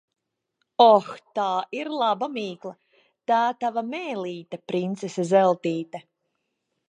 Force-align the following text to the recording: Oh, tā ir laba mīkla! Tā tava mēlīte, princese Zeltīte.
Oh, 0.85 1.09
tā 1.39 1.49
ir 1.79 1.89
laba 2.03 2.29
mīkla! 2.37 2.71
Tā 3.31 3.41
tava 3.65 3.83
mēlīte, 3.91 4.61
princese 4.73 5.29
Zeltīte. 5.35 6.05